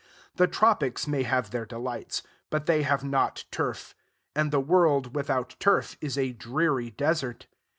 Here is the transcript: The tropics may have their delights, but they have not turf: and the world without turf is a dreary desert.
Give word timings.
The 0.33 0.47
tropics 0.47 1.05
may 1.05 1.21
have 1.21 1.51
their 1.51 1.67
delights, 1.67 2.23
but 2.49 2.65
they 2.65 2.81
have 2.81 3.03
not 3.03 3.45
turf: 3.51 3.93
and 4.35 4.49
the 4.49 4.59
world 4.59 5.13
without 5.15 5.55
turf 5.59 5.95
is 6.03 6.17
a 6.17 6.31
dreary 6.33 6.89
desert. 6.89 7.45